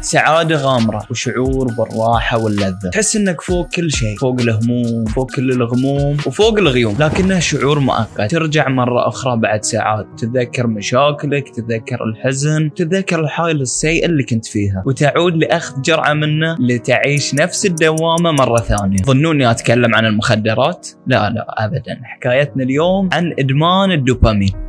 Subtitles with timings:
[0.00, 2.90] سعادة غامرة وشعور بالراحة واللذة.
[2.92, 6.96] تحس إنك فوق كل شيء فوق الهموم فوق كل الغموم وفوق الغيوم.
[7.00, 8.30] لكنه شعور مؤقت.
[8.30, 10.06] ترجع مرة أخرى بعد ساعات.
[10.16, 14.82] تتذكر مشاكلك تتذكر الحزن تتذكر الحالة السيئة اللي كنت فيها.
[14.86, 19.02] وتعود لأخذ جرعة منه لتعيش نفس الدوامة مرة ثانية.
[19.02, 22.00] ظنوني أتكلم عن المخدرات؟ لا لا أبدا.
[22.04, 24.65] حكايتنا اليوم عن إدمان الدوبامين.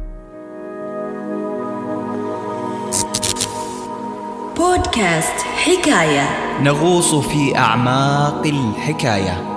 [4.58, 6.30] بودكاست حكاية.
[6.62, 9.57] نغوص في أعماق الحكاية.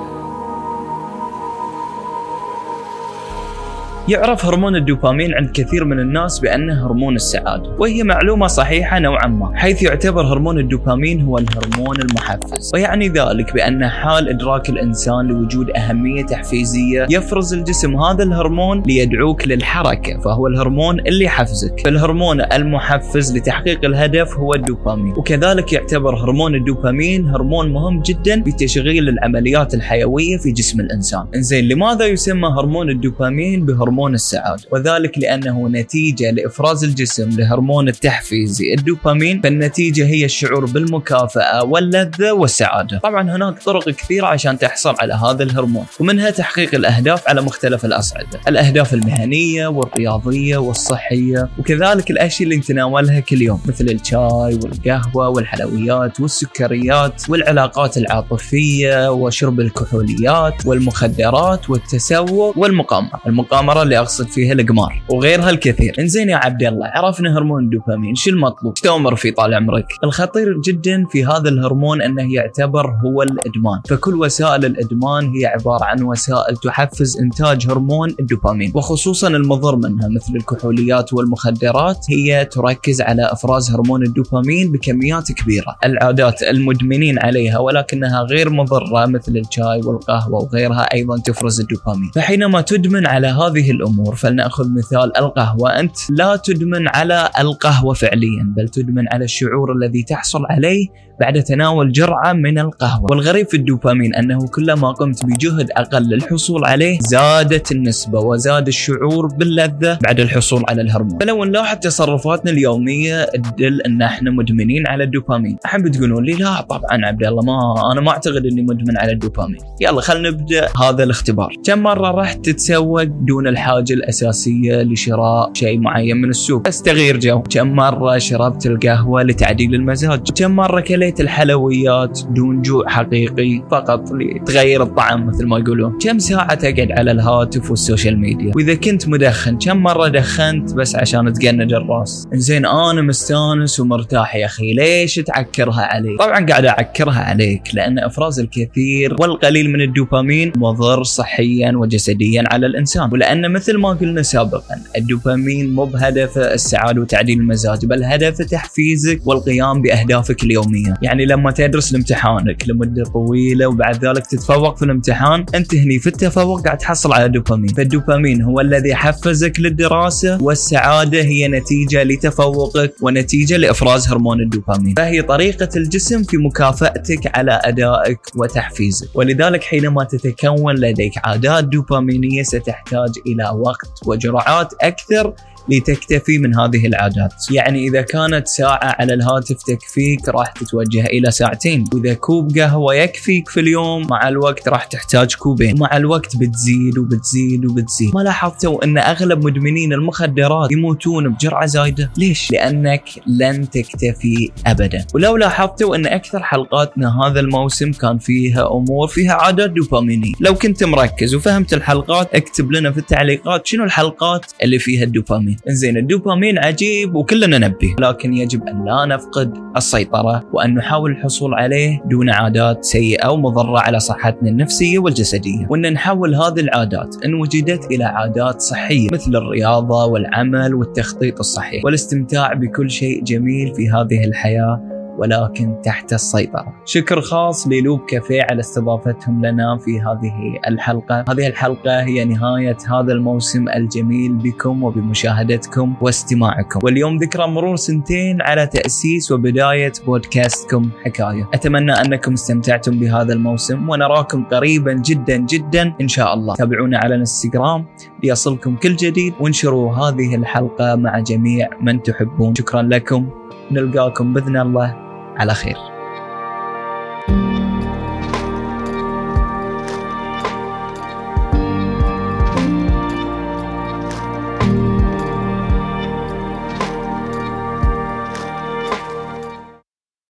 [4.10, 9.52] يعرف هرمون الدوبامين عند كثير من الناس بأنه هرمون السعادة وهي معلومة صحيحة نوعا ما
[9.54, 16.22] حيث يعتبر هرمون الدوبامين هو الهرمون المحفز ويعني ذلك بأن حال إدراك الإنسان لوجود أهمية
[16.22, 24.36] تحفيزية يفرز الجسم هذا الهرمون ليدعوك للحركة فهو الهرمون اللي يحفزك فالهرمون المحفز لتحقيق الهدف
[24.36, 30.80] هو الدوبامين وكذلك يعتبر هرمون الدوبامين هرمون مهم جدا في تشغيل العمليات الحيوية في جسم
[30.80, 31.26] الإنسان.
[31.34, 38.74] إنزين لماذا يسمى هرمون الدوبامين بهرمون هرمون السعادة وذلك لأنه نتيجة لإفراز الجسم لهرمون التحفيزي
[38.74, 42.98] الدوبامين فالنتيجة هي الشعور بالمكافأة واللذة والسعادة.
[42.98, 48.40] طبعا هناك طرق كثيرة عشان تحصل على هذا الهرمون ومنها تحقيق الأهداف على مختلف الأصعدة
[48.48, 57.22] الأهداف المهنية والرياضية والصحية وكذلك الأشياء اللي نتناولها كل يوم مثل الشاي والقهوة والحلويات والسكريات
[57.28, 63.20] والعلاقات العاطفية وشرب الكحوليات والمخدرات والتسوق والمقامرة.
[63.26, 65.94] المقامرة اللي أقصد فيها القمار وغيرها الكثير.
[65.98, 70.60] إنزين يا عبد الله عرفنا هرمون الدوبامين شو المطلوب؟ إيش تؤمر في طال عمرك؟ الخطير
[70.64, 73.80] جدا في هذا الهرمون أنه يعتبر هو الإدمان.
[73.88, 78.72] فكل وسائل الإدمان هي عبارة عن وسائل تحفز إنتاج هرمون الدوبامين.
[78.74, 85.76] وخصوصا المضر منها مثل الكحوليات والمخدرات هي تركز على إفراز هرمون الدوبامين بكميات كبيرة.
[85.84, 92.10] العادات المدمنين عليها ولكنها غير مضرة مثل الشاي والقهوة وغيرها أيضا تفرز الدوبامين.
[92.14, 94.14] فحينما تدمن على هذه الأمور.
[94.14, 95.80] فلنأخذ مثال القهوة.
[95.80, 100.86] أنت لا تدمن على القهوة فعليا بل تدمن على الشعور الذي تحصل عليه
[101.20, 103.06] بعد تناول جرعة من القهوة.
[103.10, 109.98] والغريب في الدوبامين أنه كلما قمت بجهد أقل للحصول عليه زادت النسبة وزاد الشعور باللذة
[110.02, 111.18] بعد الحصول على الهرمون.
[111.18, 115.56] فلو نلاحظ تصرفاتنا اليومية تدل أن إحنا مدمنين على الدوبامين.
[115.64, 119.60] أحب تقولون لي لا طبعا عبد الله ما أنا ما أعتقد أني مدمن على الدوبامين.
[119.80, 121.52] يلا خلينا نبدأ هذا الاختبار.
[121.64, 126.68] كم مرة رحت تتسوق دون الحاجة الأساسية لشراء شيء معين من السوق.
[126.68, 127.42] بس تغير جو.
[127.42, 130.20] كم مرة شربت القهوة لتعديل المزاج.
[130.30, 135.98] كم مرة كليت الحلويات دون جوع حقيقي فقط لتغير الطعم مثل ما يقولون.
[135.98, 140.96] كم ساعة تقعد على الهاتف وال social media؟ وإذا كنت مدخن كم مرة دخنت بس
[140.96, 144.72] عشان تقنج الرأس؟ زين أنا مستانس ومرتاح يا أخي.
[144.72, 151.72] ليش تعكرها علي؟ طبعا قاعد أعكرها عليك لأن إفراز الكثير والقليل من الدوبامين مضر صحيا
[151.76, 153.10] وجسديا على الإنسان.
[153.12, 159.82] ولأن مثل ما قلنا سابقا الدوبامين مو بهدفه السعادة وتعديل المزاج بل هدفه تحفيزك والقيام
[159.82, 160.94] بأهدافك اليومية.
[161.02, 166.64] يعني لما تدرس لامتحانك لمدة طويلة وبعد ذلك تتفوق في الامتحان انت هني في التفوق
[166.64, 174.08] قاعد تحصل على دوبامين فالدوبامين هو الذي يحفزك للدراسة والسعادة هي نتيجة لتفوقك ونتيجة لإفراز
[174.08, 174.94] هرمون الدوبامين.
[174.94, 179.08] فهي طريقة الجسم في مكافأتك على أدائك وتحفيزك.
[179.14, 183.10] ولذلك حينما تتكون لديك عادات دوبامينية ستحتاج
[183.40, 185.34] إلى وقت وجرعات أكثر
[185.68, 187.34] لتكتفي من هذه العادات.
[187.50, 191.84] يعني إذا كانت ساعة على الهاتف تكفيك راح تتوجه إلى ساعتين.
[191.94, 195.78] وإذا كوب قهوة يكفيك في اليوم مع الوقت راح تحتاج كوبين.
[195.78, 198.14] مع الوقت بتزيد وبتزيد وبتزيد.
[198.14, 205.06] ما لاحظتوا أن أغلب مدمنين المخدرات يموتون بجرعة زايدة؟ ليش؟ لأنك لن تكتفي أبدا.
[205.14, 210.32] ولو لاحظتوا أن أكثر حلقاتنا هذا الموسم كان فيها أمور فيها عادات دوبامينية.
[210.40, 215.49] لو كنت مركز وفهمت الحلقات اكتب لنا في التعليقات شنو الحلقات اللي فيها الدوبامين.
[215.68, 222.02] إنزين الدوبامين عجيب وكلنا نبيه لكن يجب أن لا نفقد السيطرة وأن نحاول الحصول عليه
[222.04, 225.66] دون عادات سيئة ومضره على صحتنا النفسية والجسدية.
[225.70, 231.84] وأن نحول هذه العادات إن وجدت إلى عادات صحية مثل الرياضة والعمل والتخطيط الصحيح.
[231.84, 234.89] والاستمتاع بكل شيء جميل في هذه الحياة.
[235.20, 236.74] ولكن تحت السيطرة.
[236.84, 241.24] شكر خاص للوب كافيه على استضافتهم لنا في هذه الحلقة.
[241.28, 246.80] هذه الحلقة هي نهاية هذا الموسم الجميل بكم وبمشاهدتكم واستماعكم.
[246.82, 251.48] واليوم ذكرى مرور سنتين على تأسيس وبداية بودكاستكم حكاية.
[251.54, 256.54] أتمنى أنكم استمتعتم بهذا الموسم ونراكم قريبا جدا جدا إن شاء الله.
[256.54, 257.86] تابعونا على الانستغرام
[258.22, 262.54] ليصلكم كل جديد وانشروا هذه الحلقة مع جميع من تحبون.
[262.54, 263.30] شكرا لكم.
[263.70, 265.09] نلقاكم بإذن الله.
[265.36, 265.89] على خير.